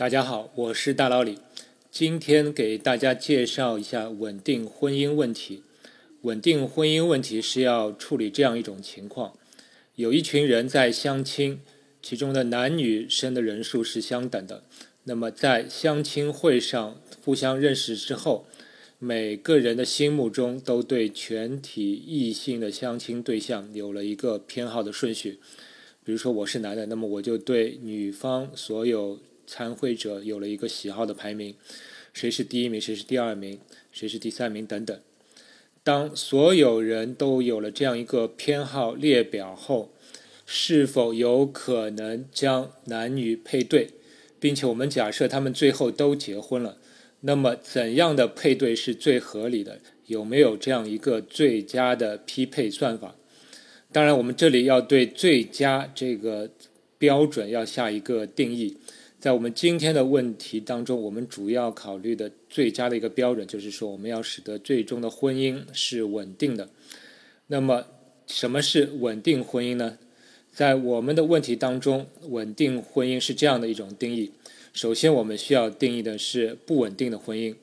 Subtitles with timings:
[0.00, 1.36] 大家好，我是大老李。
[1.90, 5.62] 今天给大家介绍一下稳定婚姻问题。
[6.22, 9.34] 稳定婚姻问题是要处理这样一种情况：
[9.96, 11.60] 有一群人在相亲，
[12.00, 14.64] 其中的男女生的人数是相等的。
[15.04, 18.46] 那么在相亲会上互相认识之后，
[18.98, 25.38] 每个人的心目中都对全体异性的相亲对象有了一个偏好的顺序。
[26.02, 29.18] 比如说我是男的，那么我就对女方所有。
[29.50, 31.56] 参会者有了一个喜好的排名，
[32.12, 33.58] 谁是第一名，谁是第二名，
[33.90, 34.96] 谁是第三名等等。
[35.82, 39.90] 当所有人都有了这样一个偏好列表后，
[40.46, 43.90] 是否有可能将男女配对，
[44.38, 46.78] 并且我们假设他们最后都结婚了，
[47.22, 49.80] 那么怎样的配对是最合理的？
[50.06, 53.16] 有没有这样一个最佳的匹配算法？
[53.90, 56.50] 当然，我们这里要对最佳这个
[56.98, 58.76] 标准要下一个定义。
[59.20, 66.70] 在我们今天的问题当中，我们主要考虑的最佳的一个标准，就是说我们要使得最终的婚姻是稳定的。
[67.48, 67.84] 那么，
[68.26, 69.98] 什么是稳定婚姻呢？
[70.50, 74.32] 在我们的问题当中，稳定婚姻是这样的一种定义：
[74.72, 77.54] 首先，我们需要定义的是不稳定的婚姻。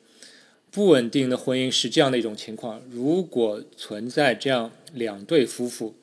[0.70, 5.96] 不稳定的婚姻是这样的一种情况：如果存在这样两对夫妇，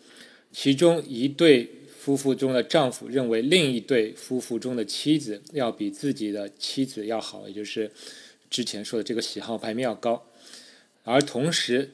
[0.50, 1.70] 其中一对。
[2.04, 7.90] 夫妇中的丈夫认为另一对夫妇中的妻子要比自己的妻子要好，也就是
[8.50, 10.22] 之前说的这个喜好排名要高，
[11.02, 11.92] 而同时，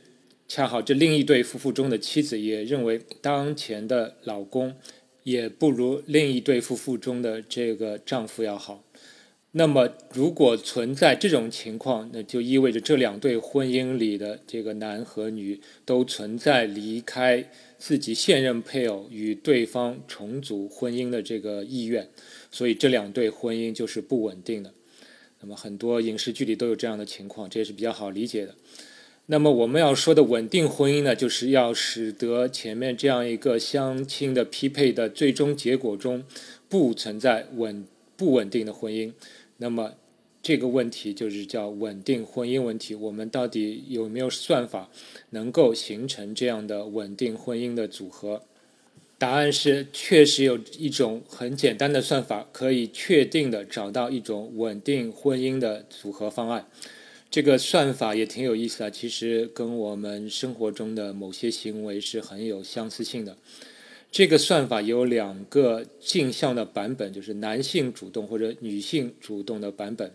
[0.48, 4.74] 恰好这另一对夫妇中的妻子也认为当前的老公
[5.22, 8.82] 也不如另一对夫妇中的这个丈夫要好。
[9.52, 17.50] 那么，如果存在这种情况，那就意味着这两对婚姻里的这个男和女都存在离开。
[17.80, 22.10] 自己现任配偶与对方重组婚姻的这个意愿，
[22.50, 24.74] 所以这两对婚姻就是不稳定的。
[25.40, 28.54] 那么很多影视剧里都有这样的情况，这也是比较好理解的。
[29.26, 36.22] 那么我们要说的稳定婚姻呢，就是要使得前面这样一个相亲的匹配的最终结果中
[36.68, 39.10] 不存在稳不稳定的婚姻。
[39.60, 39.94] 那么。
[40.42, 42.94] 这个问题就是叫稳定婚姻问题。
[42.94, 44.88] 我们到底有没有算法
[45.28, 48.40] 能够形成这样的稳定婚姻的组合？
[49.18, 56.66] 答案是，确实有一种很简单的算法可以确定的找到一种稳定婚姻的组合方案。
[57.30, 63.36] 这个算法也挺有意思的，其实跟我们生活中的某些行为是很有相似性的。
[64.12, 70.12] 这个算法有两个镜像的版本，就是男性主动或者女性主动的版本。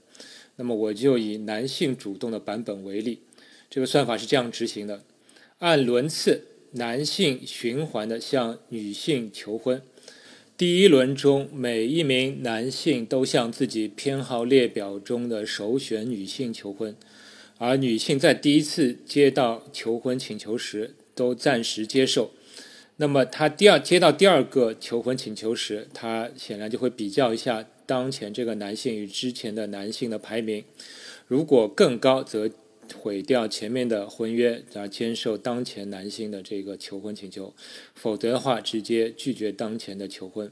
[0.58, 3.20] 那么我就以男性主动的版本为例，
[3.70, 5.04] 这个算法是这样执行的：
[5.60, 9.82] 按轮次，男性循环的向女性求婚。
[10.58, 16.96] 第一轮中，每一名男性都向自己偏好列表中的首选女性求婚，
[17.58, 22.32] 而女性在第一次接到求婚请求时都暂时接受。
[22.98, 30.64] 那么他第二接到第二个求婚请求时，他显然就会比较一下当前这个男性与之前的男性的排名，
[31.28, 32.50] 如果更高，则
[32.98, 37.54] 毁掉前面的婚约，啊，接受当前男性的这个求婚请求；
[37.94, 40.50] 否则的话，直接拒绝当前的求婚。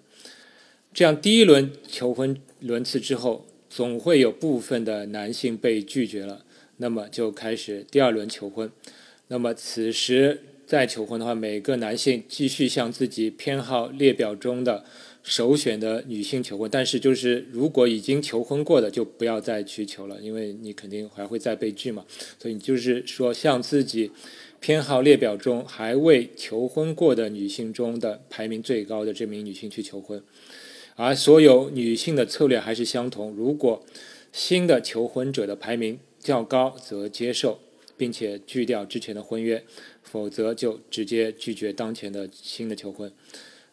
[0.94, 6.44] 这样第一轮求婚轮次之后，总会有部分的男性被拒绝了，
[6.76, 8.70] 那么就开始第二轮求婚。
[9.30, 10.42] 那么此时。
[10.66, 14.86] 再求婚的话，每个男性继续向自己偏好列表中的
[15.22, 22.06] 首选的女性求婚，但是就是如果已经求婚过的，就不要再去求了，因为你肯定还会再被拒嘛。
[22.40, 24.12] 所以你就是说向自己
[24.60, 30.24] 偏好列表中还未求婚过的女性中的排名最高的这名女性去求婚，
[30.96, 33.32] 而所有女性的策略还是相同。
[33.32, 33.84] 如果
[34.32, 37.60] 新的求婚者的排名较高，则接受。
[37.96, 39.64] 并且拒掉之前的婚约，
[40.14, 43.12] 否则就直接拒绝当前的新的求婚。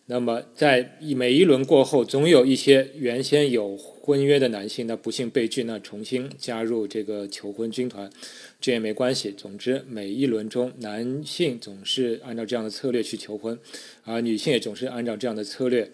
[0.06, 8.10] 那么，在每一轮过后，总有一些原先有婚约的男性，那不幸被拒，那重新加入这个求婚军团，
[8.58, 9.30] 这也没关系。
[9.30, 13.58] 总之，每一轮中，男性总是按照这样的策略去求婚，
[14.04, 15.90] 而女性也总是按照这样的策略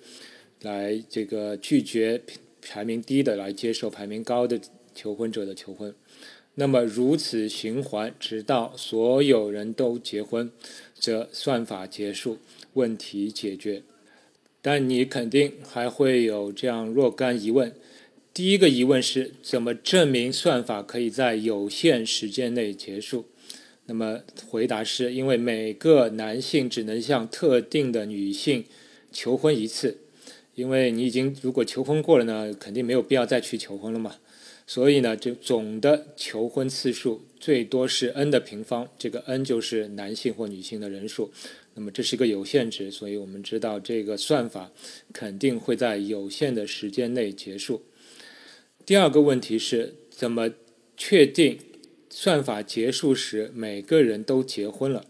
[0.62, 2.22] 来这个拒绝
[2.62, 4.60] 排名低的，来接受排名高的
[4.94, 5.92] 求婚者的求婚。
[6.56, 10.50] 那么如此循环，直到所有人都结婚，
[10.98, 12.38] 则算法结束，
[12.72, 13.82] 问题解决。
[14.60, 17.72] 但你肯定还会有这样若干疑问。
[18.34, 23.26] 第一个疑问是怎么证明算法可以在有限时间内结束？
[23.86, 28.64] 那么回答是因为每个男性只能向特定的女性
[29.12, 29.98] 求婚一次，
[30.56, 34.16] 因为你已经如果求婚过了呢，肯定没有必要再去求婚了嘛。
[34.66, 41.30] 所以呢，就总的求婚次数最多是 n 的平方，这个 n 就是男性或女性的人数。
[41.74, 44.72] 那么这是一个有限值，所以我们知道这个算法
[45.12, 47.82] 肯定会在有限的时间内结束。
[48.84, 50.50] 第二个问题是怎么
[50.96, 51.58] 确定
[52.08, 55.04] 算法结束时每个人都结婚了？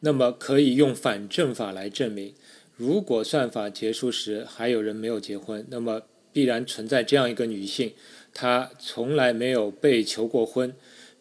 [0.00, 2.34] 那么可以用反证法来证明，
[2.80, 6.00] 如果算法结束时还有人没有结婚，那么
[6.32, 7.92] 必然存在这样一个女性，
[8.32, 10.74] 她从来没有被求过婚，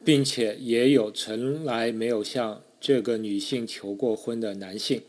[0.06, 2.64] 并且也有从来没有向。
[2.80, 5.02] 这个女性求过婚的男性，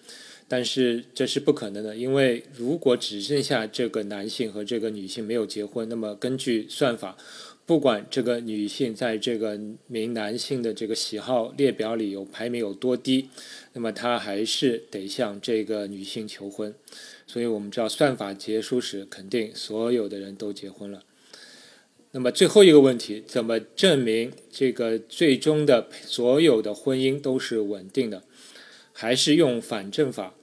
[0.49, 7.17] 但是这是不可能的，因为如果只剩下这个男性和这个女性没有结婚，那么根据算法，
[7.70, 9.56] 不管这个女性在这个
[9.87, 13.28] 名男性的这个喜好列表里有排名有多低，
[13.75, 16.75] 那么他还是得向这个女性求婚。
[17.28, 21.05] 所以我们知道，算法结束时，肯定所有的人都结婚了。
[22.11, 28.25] 那么最后一个问题，怎么证明这个最终的所有的婚姻都是稳定的？
[28.93, 30.34] 还是用反证法？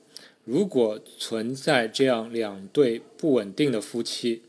[0.45, 4.43] 如果存在这样两对不稳定的夫妻，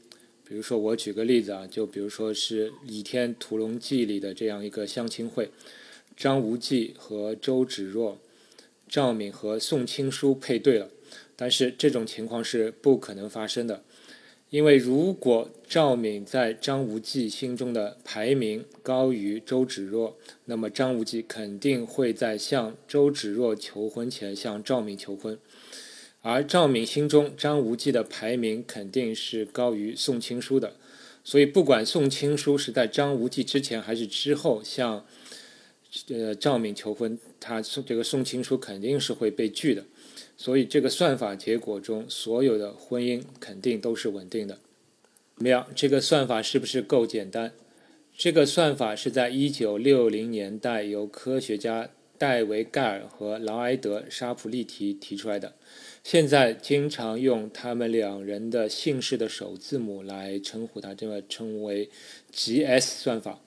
[0.48, 5.50] 比如说我举个例子啊，就比如说是《倚天屠龙记》里的这样一个相亲会，
[6.16, 8.18] 张无忌和周芷若、
[8.88, 10.88] 赵敏和宋青书配对了，
[11.36, 13.84] 但是这种情况是不可能发生的。
[14.48, 20.16] 因为如果赵敏在张无忌心中的排名高于周芷若，
[20.46, 25.38] 那么张无忌肯定会在向周芷若求婚前向赵敏求婚，
[26.20, 30.74] 而赵敏心中张无忌的排名肯定是高于宋青书的，
[31.22, 35.06] 所以不管宋青书是在张无忌之前还是之后向
[36.08, 39.84] 呃赵敏求婚，他这个宋青书肯定是会被拒的。
[40.36, 44.60] 所以，这个算法结果中，所有的婚姻肯定都是稳定的。
[45.34, 45.66] 怎么样？
[45.74, 47.52] 这个算法是不是够简单？
[48.16, 55.54] 这个算法是在一九六零年代由科学家戴维·盖尔和劳埃德·沙普利提提出来的。
[56.10, 61.90] 现在经常用他们两人的姓氏的首字母来称呼它，这么称为
[62.32, 63.38] GS 算法。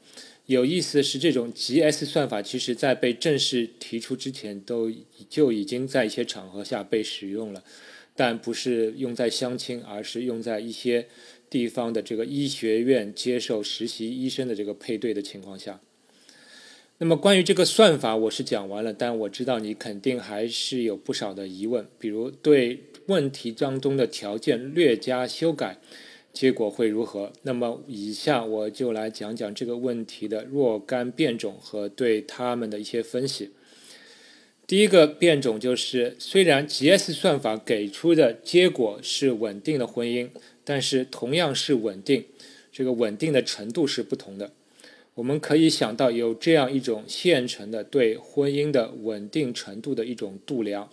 [0.45, 4.91] 有意思的是，这种 GS 算法其实在被正式提出之前，都
[5.27, 7.63] 就已经在一些场合下被使用了，
[8.15, 11.07] 但不是用在相亲，而是用在一些
[11.49, 15.81] 地方的这个医学院接受实习医生的这个配对的情况下。
[17.03, 25.80] 那么关于这个算法，我是讲完了，但我知道你肯定还是有不少的疑问，比如对问题当中的条件略加修改。
[26.31, 27.33] 结果会如何？
[27.42, 33.50] 那么以下我就来讲讲这个问题的若干变种和对它们的一些分析。
[34.68, 40.30] 第一个变种就是，虽然 GS 算法给出的结果是稳定的婚姻，
[40.63, 42.25] 但是同样是稳定，
[42.71, 44.51] 这个稳定的程度是不同的。
[45.15, 50.89] 我们可以想到有这样一种现成的对婚姻的稳定程度的一种度量，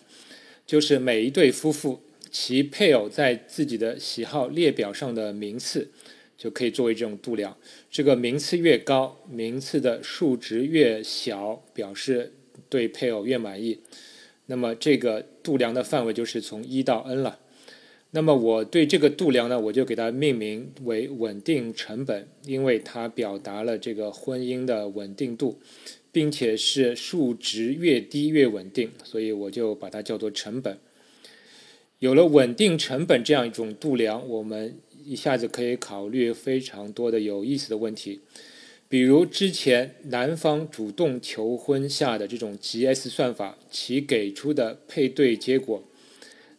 [0.67, 2.01] 就是每一对夫妇。
[2.31, 5.91] 其配偶在自己的喜好列表上的名次，
[6.37, 7.57] 就可以作为这种度量。
[7.91, 12.35] 这个名次越高，名次的数值越小，表示
[12.69, 13.81] 对配偶越满意。
[14.45, 17.39] 那么这个度量的范围就是从一到 n 了。
[18.11, 25.59] 那么我对这个度量呢，我就给它命名为稳定成本，因为它表达了这个婚姻的稳定度，
[26.11, 30.79] 并且是数值越低越稳定，所以我就把它叫做成本。
[31.99, 38.21] 有了稳定成本这样一种度量，我们一下子可以考虑非常多的有意思的问题，
[38.89, 45.83] 比如之前男方主动求婚下的这种 GS 算法，其给出的配对结果，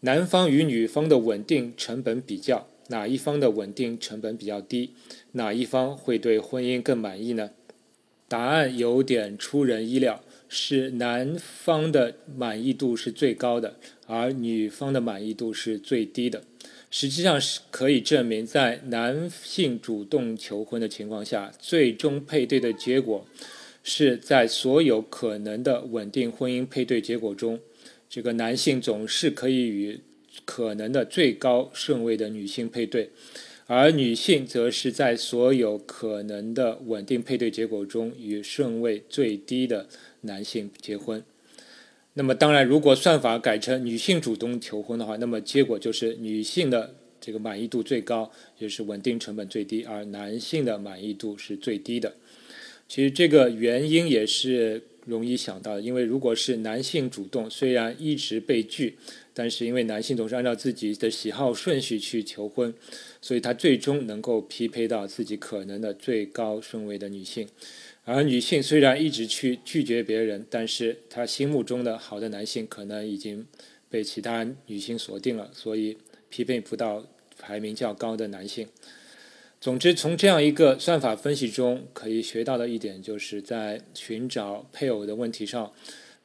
[0.02, 4.92] 男方与女方的稳定成本比较，哪一方的稳定成本比较低，
[5.34, 7.52] 哪一方会对婚姻更满意呢？
[8.28, 10.22] 答案有点出人意料。
[10.52, 13.76] 是男方的满意度是最高的，
[14.08, 16.42] 而女方的满意度是最低的。
[16.90, 23.28] 实际上是可以证明，在男性主动求婚的情况下，最终配对的结果
[23.84, 27.60] 是在所有可能的稳定婚姻配对结果中，
[28.10, 30.00] 这个男性总是可以与
[30.44, 33.12] 可能的最高顺位的女性配对，
[33.68, 39.88] 而女性则是在所有可能的稳定配对结果中与顺位最低的。
[40.22, 41.24] 男性结婚，
[42.16, 52.16] 那么当然，如果算法改成女性主动求婚的话，那么结果就是女性的这个满意度最高，就是稳定成本最低，而男性的满意度是最低的。
[52.86, 58.98] 其实这个原因也是容易想到的，因为如果是男性主动，虽然一直被拒，
[59.34, 62.74] 但是因为男性总是按照自己的喜好顺序去求婚，
[63.20, 67.48] 所以他最终能够匹配到自己可能的最高顺位的女性。
[68.06, 73.46] 而女性虽然一直去拒绝别人，但是她心目中的好的男性可能已经
[73.90, 75.98] 被其他女性锁定了，所以
[76.30, 77.06] 匹配不到
[77.38, 78.68] 排名较高的男性。
[79.62, 85.74] 总之，从这样一个算法分析中可以学到的一点，就是在寻找配偶的问题上，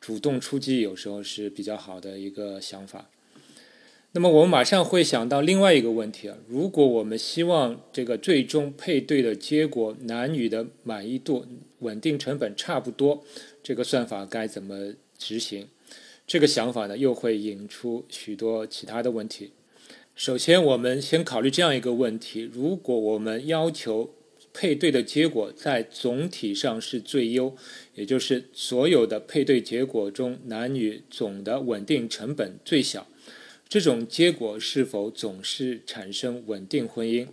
[0.00, 3.10] 主动出击有时候是比较好的一个想法。
[4.12, 11.44] 那么，我们马上会想到另外一个问题啊，如果我们希望这个最终配对的结果，男女的满意度、
[11.80, 13.24] 稳定成本差不多，
[13.64, 15.66] 这个算法该怎么执行？
[16.24, 19.50] 这个想法呢，又会引出许多其他的问题。
[20.14, 24.14] 首先，我们先考虑这样一个问题：如果我们要求
[24.52, 27.56] 配对的结果在总体上是最优，
[27.96, 33.08] 也就是所有的配对结果中男女总的稳定成本最小，
[33.68, 37.26] 这种结果是否总是产生稳定婚姻？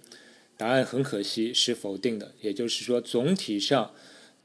[0.57, 2.33] 答案很可惜是否定的。
[2.41, 3.93] 也就是说，总体上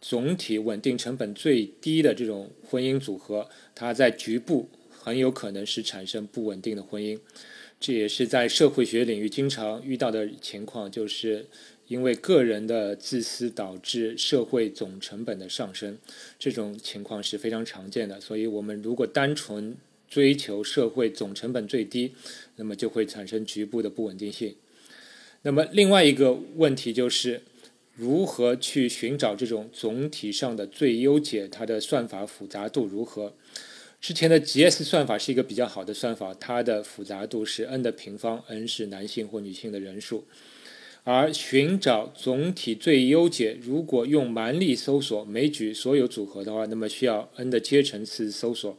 [0.02, 7.18] 总体稳定成本最低的这种婚姻组合，它在局部很有可能是产生不稳定的婚姻。
[7.78, 11.46] 这也是在社会学领域经常遇到的情况，就是
[11.88, 15.98] 因为个人的自私导致社会总成本的上升，
[16.38, 18.20] 这种情况是非常常见的。
[18.20, 19.76] 所以，我们如果单纯
[20.08, 22.12] 追求社会总成本最低，
[22.56, 24.56] 那么就会产生局部的不稳定性。
[25.42, 27.42] 那么，另外一个问题就是
[27.94, 31.46] 如何去寻找这种总体上的最优解？
[31.46, 33.34] 它的算法复杂度如何？
[34.00, 40.24] 之前的 GS 算法是一个比较好的算法，它的复杂度是 n 的平方，n 是男性或女性的人数。
[41.02, 48.76] 而寻找总体最优解，如果用蛮力搜索枚举所有组合的话，那么需要 n 的阶乘次搜索，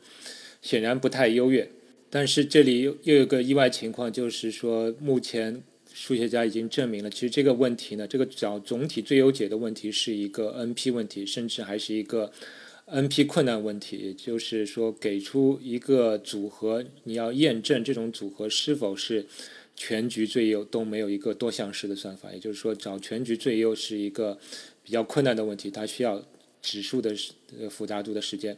[0.61, 1.69] 显然不太优越。
[2.09, 5.61] 但是这里又又有个意外情况，就是说目前
[5.93, 12.31] 数学家已经证明了，其实这个问题呢，这个找总体最优解的问题是一个 NP 问题，甚至还是一个。
[12.89, 19.25] NP 困难问题，也就是说，给出一个组合，你要验证这种组合是否是
[19.75, 22.31] 全局最优，都没有一个多项式的算法。
[22.31, 24.39] 也就是说，找全局最优是一个
[24.83, 26.23] 比较困难的问题，它需要
[26.61, 27.13] 指数的
[27.69, 28.57] 复杂度的时间。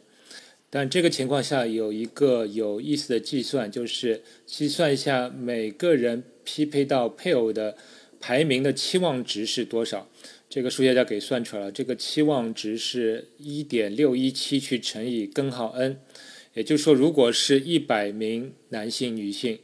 [0.69, 7.75] 但这个情况下有一个有意思的计算，就是计算一下每个人匹配到配偶的
[8.19, 10.09] 排名的期望值是多少。
[10.49, 15.99] 这个数学家给算出来了，这个期望值是1.617去乘以根号 n，
[16.55, 19.59] 也就是说，如果是一百名男性、女性，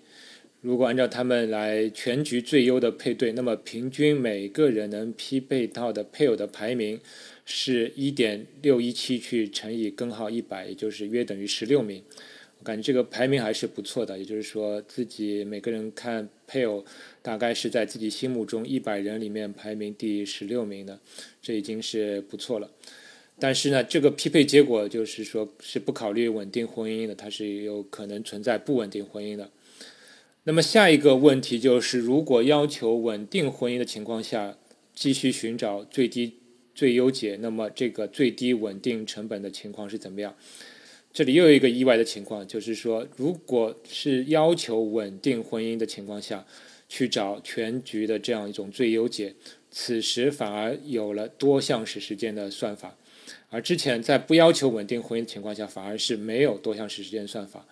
[0.62, 7.00] 如果按照他们来全局最优的配对，那么平均每个人能匹配到的配偶的排名
[7.46, 12.04] 是1.617去乘以根号100，也就是约等于16名。
[12.66, 16.84] 感觉这个排名还是不错的，也就是说，自己每个人看配偶，
[17.22, 21.00] 大概是在自己心目中一百人里面排名第十六名的，
[21.42, 22.70] 这已经是不错了。
[23.38, 29.52] 但是呢，这个匹配结果就是说是不考虑稳定婚姻的，它是有可能存在不稳定婚姻的。
[30.46, 34.58] 那么下一个问题就是，如果要求稳定婚姻的情况下，
[34.94, 36.36] 继续寻找最低
[36.74, 40.36] 最优解，那么这个最低稳定成本的情况是怎么样？
[41.16, 46.46] 这里又有一个意外的情况，就是说，如果是要求稳定婚姻的情况下，
[46.90, 49.34] 去找全局的这样一种最优解，
[49.72, 52.98] 此时反而有了多项式时间的算法，
[53.50, 57.66] 而之前在不要求稳定婚姻的情况下，反而是没有多项式时间算法。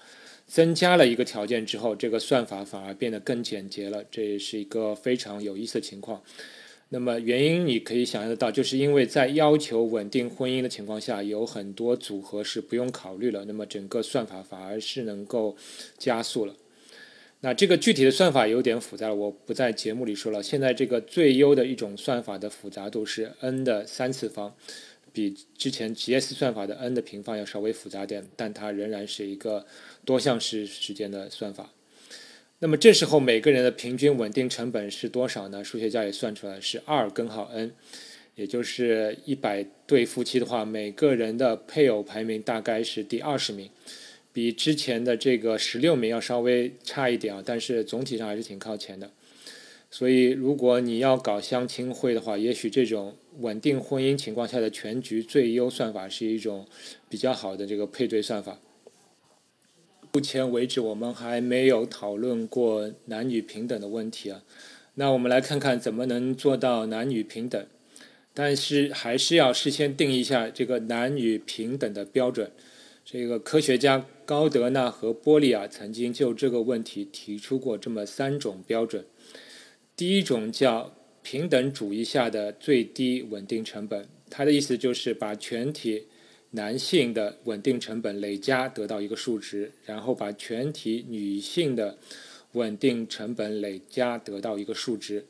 [0.47, 6.23] 增加了一个条件之后，这个算法反而变得更简洁了，这也是一个非常有意思的情况。
[6.93, 15.57] 那么原因你可以想象得到，就是因为在要求稳定婚姻的情况下，有很多组合是不用考虑了，那么整个算法反而是能够
[15.97, 16.55] 加速了。
[17.41, 20.43] 那这个具体的算法有点复杂，我不在节目里说了。
[20.43, 24.53] 现在这个最优的一种算法的复杂度是 n 的三次方，
[25.11, 29.65] 比之前 GS 算法的 n 的平方要稍微复杂点，但它仍然是一个
[30.05, 31.71] 多项式时间的算法。
[32.63, 35.61] 那么这时候每个人的平均稳定成本是多少呢？
[35.61, 37.73] 数学家也算出来是二根号 n，
[38.35, 43.69] 也就是一百对夫妻的话，每个人的配偶排名大概是第二十名，
[44.31, 49.11] 比之前的这个十六名要稍微差一点啊，但是总体上还是挺靠前的。
[49.91, 56.65] 所以如果你要搞相亲会的话，也许这种稳定婚姻情况下的全局最优算法是一种
[57.09, 58.57] 比较好的这个配对算法。
[60.15, 64.43] 目前为止，我们还没有讨论过男女平等的问题啊。
[64.93, 67.65] 那我们来看看怎么能做到男女平等。
[68.31, 72.51] 但是还是要事先定一下这个男女平等的标准。
[73.03, 79.03] 这个科学家高德纳和波利亚曾经就这个问题提出过这么三种标准。
[79.97, 80.93] 第一种叫
[81.23, 86.05] 平等主义下的最低稳定成本，它的意思就是把全体
[86.53, 91.97] 男性的稳定成本累加得到一个数值，然后把全体女性的
[92.53, 95.25] 稳定成本累加得到一个数值，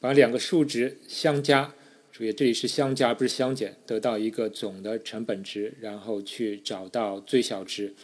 [0.00, 1.74] 把两个数值相加。
[2.12, 7.94] 注意，这里是相加，不是相减，得到一个总的成本值，然后去找到最小值。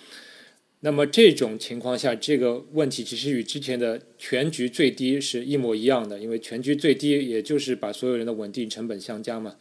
[0.81, 9.57] 那么这种情况下，这个问题其实与之前的全局最低是一模一样的，因为全局最低也就是把所有人的稳定成本相加嘛。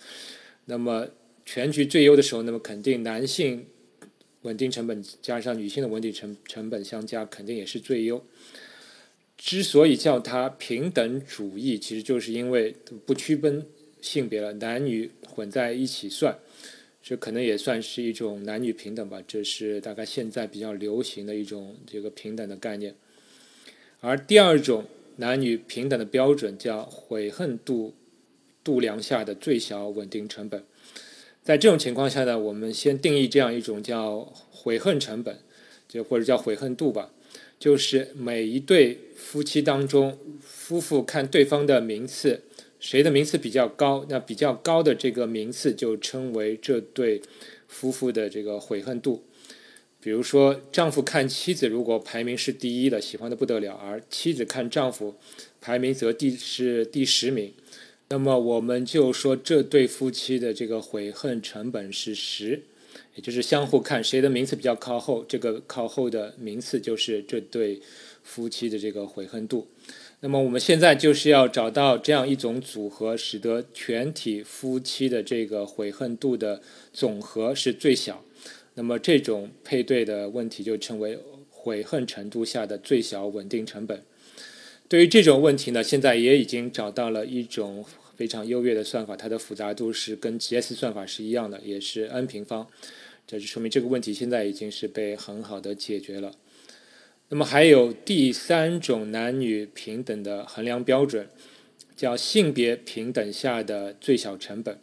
[0.66, 1.08] 那么
[1.54, 3.66] 全局最优的时候，那么肯定男性
[4.44, 8.24] 稳定成本加上女性的稳定成成本相加，肯定也是最优。
[9.38, 12.74] 之所以叫它平等主义，其实就是因为
[13.06, 13.66] 不区分。
[14.00, 16.40] 性别了，男女混在一起算，
[17.04, 19.22] 这可能也算是一种男女平等吧。
[19.28, 22.96] 这是大概现在比较流行的一种这个平等的概念。
[24.00, 24.86] 而第二种
[25.18, 27.94] 男女平等的标准叫悔恨度
[28.64, 30.64] 度量下的最小稳定成本。
[31.44, 35.40] 在这种情况下呢，我们先定义这样一种叫悔恨成本，
[35.88, 37.12] 就或者叫悔恨度吧，
[37.60, 42.44] 就是每一对夫妻当中，夫妇看对方的名次。
[42.80, 44.06] 谁的名次比较高？
[44.10, 47.22] 那比较高的这个名次就称为这对
[47.68, 49.24] 夫妇的这个悔恨度。
[50.00, 55.16] 比如说，丈夫看妻子如果排名是第一的，喜欢的不得了，而妻子看丈夫
[55.60, 57.54] 排名则第是第十名，
[58.12, 62.62] 那么我们就说这对夫妻的这个悔恨成本是十，
[63.16, 67.80] 也就是相互看谁的名次比较靠后，这个靠后的名次就是这对
[68.22, 69.66] 夫妻的这个悔恨度。
[70.20, 78.26] 那么我们现在就是要找到这样一种组合，使得全体夫妻的这个悔恨度的总和是最小。
[78.74, 81.18] 那么这种配对的问题就称为
[81.50, 84.04] 悔恨程度下的最小稳定成本。
[84.90, 92.68] 对于这种问题呢，现在也已经找到了一种非常优越的算法，它的复杂度是跟 GS 算法是一样的，也是 n 平方。
[93.28, 96.34] 这就说明这个问题现在已经是被很好的解决了。
[97.30, 101.30] 那么还有第三种男女平等的衡量标准，
[101.96, 104.78] 叫性别平等下的最小成本。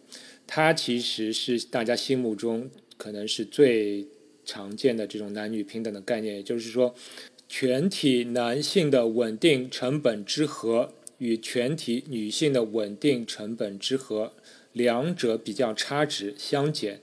[0.46, 4.06] 它其实是大家心目中可能是最
[4.46, 6.94] 常见的这种男女平等的概念，也就是说，
[7.46, 14.32] 全体男性的稳定成本之和与全体女性的稳定成本之和，
[14.72, 17.00] 两者比较差值相减，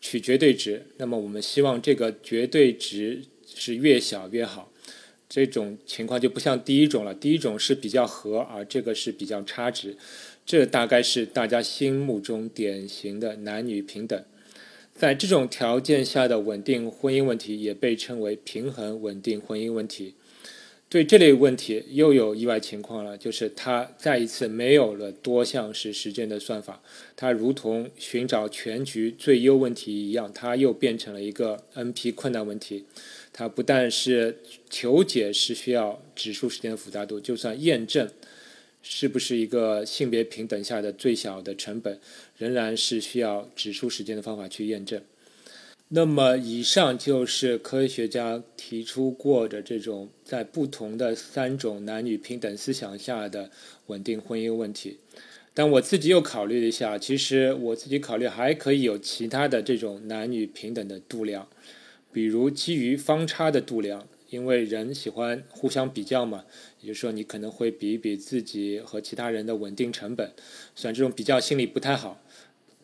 [0.00, 0.86] 取绝对值。
[0.98, 4.70] 那么我们希望这个绝对值是越小越好。
[5.26, 9.96] 这种情况就不像第一种了，第一种是比较和，而这个是比较差值，
[10.46, 14.24] 这大概是大家心目中典型的男女平等。
[14.94, 20.14] 在这种条件下的稳定婚姻问题也被称为平衡稳定婚姻问题。
[20.88, 26.80] 对这类问题又有意外情况了，就是它再一次没有了多项式时间的算法，
[27.16, 32.84] 它如同寻找全局最优问题一样，它又变成了一个 NP 困难问题。
[33.32, 34.38] 它不但是
[34.70, 38.08] 求解是需要指数时间的复杂度，就算验证
[38.80, 41.98] 是不是一个性别平等下的最小的成本，
[42.38, 45.02] 仍然是需要指数时间的方法去验证。
[45.88, 53.50] 那么，以上就是科学家提出过的这种在不同的三种男女平等思想下的
[53.86, 54.98] 稳定婚姻问题。
[55.52, 61.46] 但我自己又考虑了一下，其实我自己考虑还可以有其他的这种男女平等的度量。
[62.10, 66.44] 比如基于方差的度量，因为人喜欢互相比较嘛，
[66.80, 70.32] 也就是说你可能会比一比自己和其他人的稳定成本，
[70.74, 72.20] 虽然这种比较心理不太好，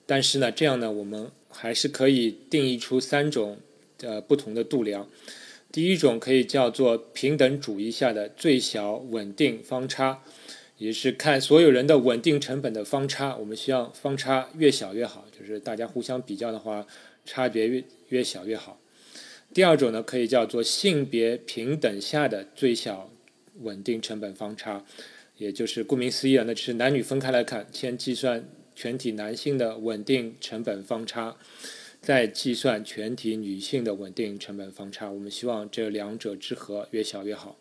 [0.06, 3.58] 但是呢，这样呢，我们还是可以定义出三种
[4.02, 5.08] 呃不同的度量。
[5.72, 10.22] 第一种可以叫做平等主义下的最小稳定方差，
[10.78, 16.86] 也是看所有人的稳定成本的方差，我们希望方差越小越好，就是大家互相比较的话，
[17.24, 18.80] 差别越越小越好。
[19.54, 23.10] 第二种呢，可以叫做性别平等下的最小
[23.60, 24.84] 稳定成本方差，
[25.38, 28.44] 也就是顾名思义啊，那就是男女分开来看，先计算
[28.80, 31.36] 全体男性的稳定成本方差，
[32.00, 35.10] 再计算全体女性的稳定成本方差。
[35.10, 37.58] 我们希望这两者之和越小越好。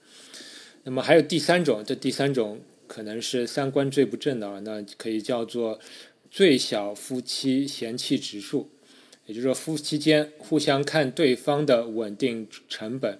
[0.83, 5.77] 那么还有第三种，这第三种可能是三观最不正的，那可以叫做
[6.31, 8.69] 最小夫妻嫌弃指数。
[9.25, 13.19] 也就是说，夫妻间互相看对方的稳定成本，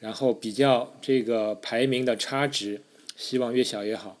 [0.00, 2.80] 然后比较这个排名的差值，
[3.14, 4.18] 希望越小越好。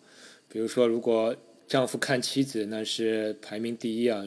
[0.48, 1.34] 比如说，如果
[1.68, 4.26] 丈夫看妻子那是排名第一啊，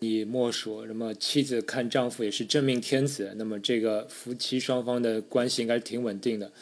[0.00, 0.84] 你莫属。
[0.84, 6.52] 那么妻子看丈夫也是真命天子，那么这个夫妻双方的关系应该是挺稳定的。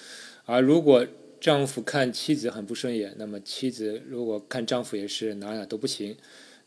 [0.44, 1.04] 而如果
[1.40, 6.16] 丈夫看妻子很不顺眼，那么妻子如果看丈夫也是哪哪都不行。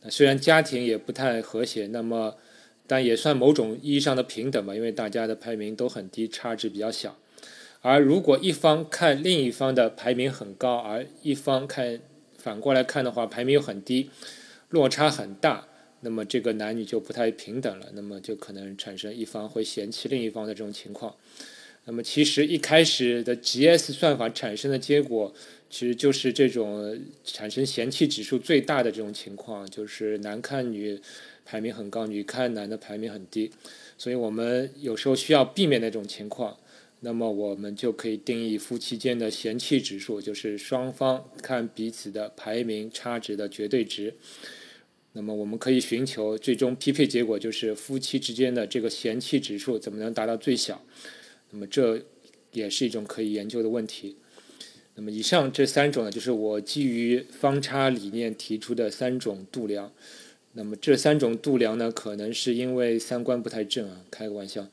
[0.02, 2.36] 那虽然家庭也不太和谐，那么
[2.86, 7.18] 但也算某种意义上的平等吧，因为大家的排名都很低，差值比较小。
[7.80, 12.02] 而如果一方看另一方的排名很高，而一方看
[12.44, 14.10] 反过来看的话，排名又很低，
[14.68, 15.66] 落差很大，
[16.02, 21.16] 那么这个男女就不太平等了，那么就可能产生一方会嫌弃另一方的这种情况。
[21.86, 25.34] 那么其实一开始的 GS 算法产生的结果，
[25.70, 31.00] 其实就是这种产生嫌弃指数最大的这种情况，就是男看女
[31.46, 33.50] 排名很高，女看男的排名很低。
[33.98, 36.58] 所以我们有时候需要避免那种情况，
[37.06, 44.16] 那么我们就可以定义夫妻间的嫌弃指数，就是双方看彼此的排名差值的绝对值。
[45.12, 50.82] 那么我们可以寻求最终匹配结果，就是夫妻之间的这个嫌弃指数怎么能达到最小。
[51.52, 52.02] 那么这
[52.54, 54.16] 也是一种可以研究的问题。
[54.96, 59.92] 那么以上这三种呢，就是我基于方差理念提出的三种度量。
[60.54, 64.66] 那么这三种度量呢，可能是因为三观不太正啊，开个玩笑。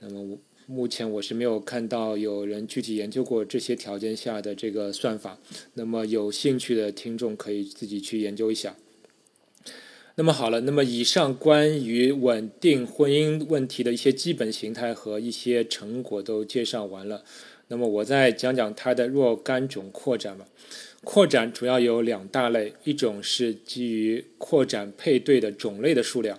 [0.00, 0.38] 那么我
[0.70, 5.38] 目前我是没有看到有人具体研究过这些条件下的这个算法。
[5.72, 8.76] 那么有兴趣的听众可以自己去研究一下。
[10.16, 17.24] 那么好了，那么以上关于稳定婚姻问题的一些基本形态和一些成果都介绍完了。
[17.68, 20.46] 那么我再讲讲它的若干种扩展吧。
[21.02, 26.38] 扩展主要有两大类，一种是基于扩展配对的种类的数量，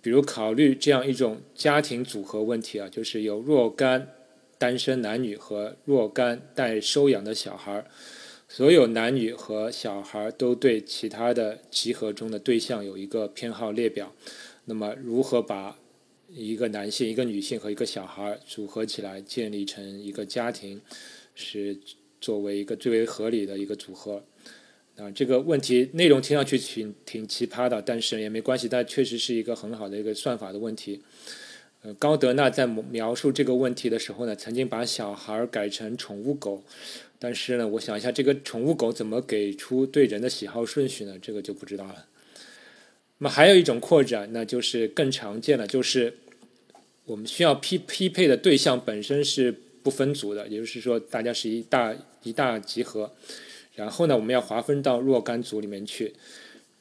[0.00, 4.14] 比如考虑这样一种家庭组合问题啊，就是有若干
[4.56, 7.86] 单身男女和若干待收养的小孩儿。
[8.50, 14.10] 所有男女和小孩都对其他的集合中的对象有一个偏好列表。
[14.64, 15.78] 那么，如何把
[16.30, 20.80] 一个男性、一个女性和一个小孩组合起来，建立成一个家庭，
[21.34, 21.76] 是
[22.20, 24.24] 作为一个最为合理的一个组合？
[24.98, 31.00] 啊，这个问题内容听上去挺挺奇葩的，但是也没关系，它确实是一个很好的一个算法的问题。
[31.82, 36.64] 呃，高德纳在描述这个问题的时候呢，曾经把小孩改成宠物狗。
[37.20, 41.16] 但是呢，我想一下，这个宠物狗怎么给出对人的喜好顺序呢？
[41.22, 42.06] 这个就不知道了。
[43.18, 46.14] 那么还有一种扩展，那就是更常见的，就是
[47.04, 53.12] 我们需要匹匹配的对象本身是不分组的，也就是说，大家是一大一大集合。
[53.78, 56.14] 然后呢，我们要划分到若干组里面去。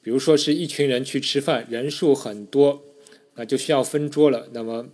[0.01, 2.81] 比如说是一群人去吃饭，人数很多，
[3.35, 4.47] 那就需要分桌了。
[4.51, 4.87] 那么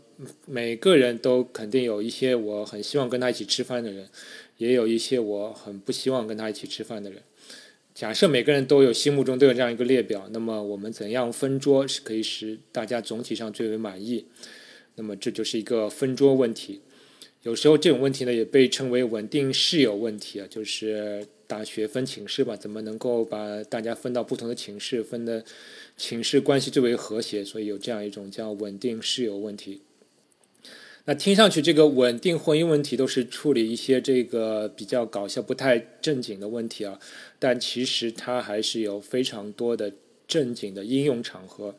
[0.46, 4.10] 每个人都肯定有一些我很希望跟他一起吃饭的人。
[4.58, 7.22] 也有一些我很不希望跟他一起吃饭的人。
[7.96, 14.26] 假设每个人都有心目中都有这样一个列表，那么我们怎样分桌是可以使大家总体上最为满意？
[14.96, 16.82] 那么这就是一个分桌问题。
[17.44, 25.44] 有时候这种问题呢也被称为稳定室友问题啊，就是大学分寝室吧，怎么能够把大家分到不同的寝室，分的
[25.98, 27.44] 寝室关系最为和谐？
[27.44, 29.82] 所以有这样一种叫稳定室友问题。
[31.04, 36.98] 那听上去，这个稳定婚姻问题都是处理一些这个比较搞笑、不太正经的问题啊，
[37.40, 39.92] 但其实它还是有非常多的
[40.26, 41.76] 正经的应用场合。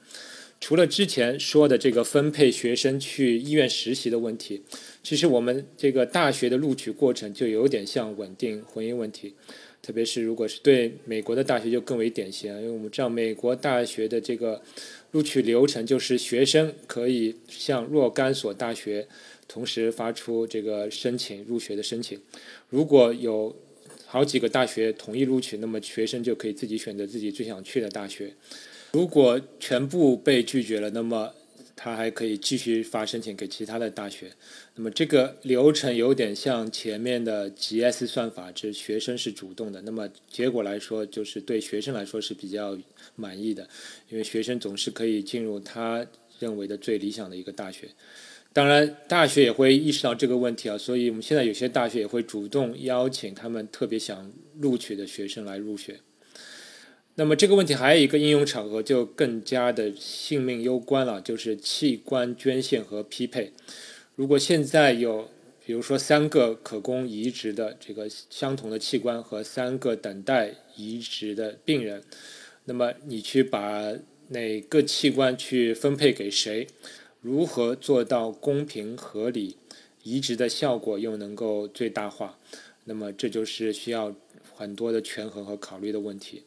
[0.64, 4.62] 除了之前说的这个分配学生去医院实习的问题，
[5.02, 9.34] 其实我们这个大学的录取过程就有点像稳定婚姻问题，
[9.82, 14.62] 特别是如果是对美国的大学就更为典型，因为我们知道美国大学的这个。
[15.12, 19.06] 录取流程就是学生可以向若干所大学
[19.46, 22.18] 同时发出这个申请入学的申请。
[22.68, 23.54] 如果有
[24.06, 28.32] 好几个大学同意录取，那么学生就可以自己选择自己最想去的大学。
[28.94, 31.34] 如果全部被拒绝了，那么
[31.74, 34.30] 他还可以继续发申请给其他的大学。
[34.76, 39.82] 那么这个流程有点像前面的 GS 算法，这学生是主动的。
[39.82, 42.78] 那么结果来说，就是对学生来说是比较
[43.16, 43.68] 满意的，
[44.08, 46.06] 因为学生总是可以进入他
[46.38, 47.88] 认为的最理想的一个大学。
[48.52, 54.30] 当然，大学也会意识到这个问题啊，所以我们现在有些大学也会主动邀请他们特别想
[54.60, 55.98] 录取的学生来入学。
[57.16, 63.52] 那么这个问题还有一个应用场合，就更加的性命攸关了，就是器官捐献和匹配。
[64.16, 65.28] 如果现在有，
[65.64, 72.02] 比如说三个可供移植的这个相同的器官和三个等待移植的病人，
[72.64, 73.94] 那么你去把
[74.30, 76.66] 哪个器官去分配给谁，
[77.20, 79.56] 如何做到公平合理，
[80.02, 82.38] 移植的效果又能够最大化？
[82.86, 84.12] 那么这就是需要
[84.52, 86.42] 很多的权衡和考虑的问题。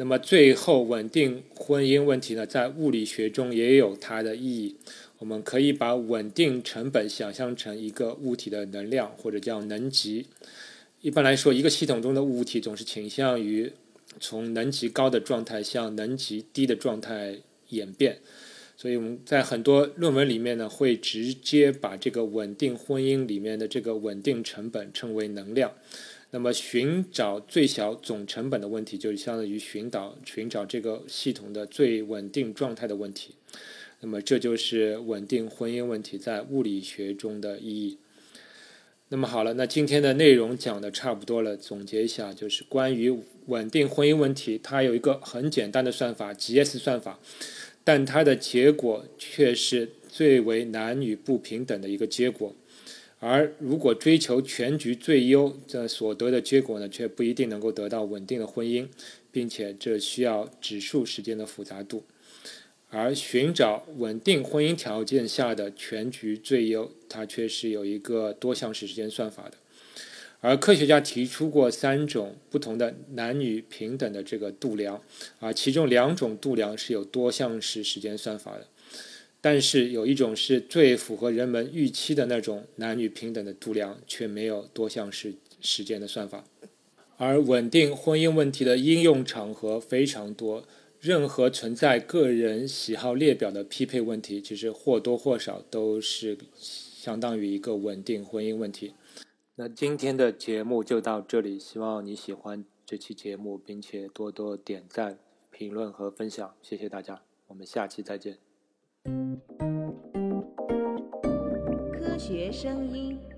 [0.00, 4.76] 那么最后，稳定婚姻问题呢，在物理学中也有它的意义。
[5.18, 10.26] 我们可以把稳定成本想象成一个物体的能量，或者叫能级。
[11.00, 13.72] 一般来说，一个系统中的物体总是倾向于
[14.20, 17.34] 从能级高的状态向能级低的状态
[17.70, 18.18] 演变。
[18.76, 25.72] 所以我们在很多论文里面呢，会直接把这个稳定婚姻里面的这个稳定成本称为能量。
[26.30, 33.34] 那么寻找最小总成本的问题，就相当于寻找寻找这个系统的最稳定状态的问题。
[34.00, 37.98] 那么这就是稳定婚姻问题在物理学中的意义。
[39.08, 47.18] 那么好了，那今天的内容讲的差不多了，总结一下，就是关于稳定婚姻问题，它有一个很简单的算法 ——GS 算法。
[47.82, 52.54] 但它的结果却是最为男女不平等的一个结果，
[53.20, 58.86] 而如果追求全局最优，这所得的结果呢，却不一定能够得到稳定的婚姻，
[59.32, 62.04] 并且这需要指数时间的复杂度，
[62.90, 69.54] 而寻找稳定婚姻条件下的全局最优，它却是有一个多项式时间算法的。
[70.40, 75.02] 而科学家提出过三种不同的男女平等的这个度量，
[75.40, 78.68] 啊，其中两种度量是有多项式时间算法的，
[79.40, 86.44] 但是有一种是最符合人们预期的那种男女平等的度量，却没有多项式时间的算法。
[87.16, 90.64] 而稳定婚姻问题的应用场合非常多，
[91.00, 98.94] 任何存在个人喜好列表的匹配问题，其实或多或少都是相当于一个稳定婚姻问题。
[99.56, 105.18] 那今天的节目就到这里，希望你喜欢这期节目，并且多多点赞、
[105.50, 108.47] 评论和分享，谢谢大家，我们下期再见。
[111.92, 113.37] 科学声音。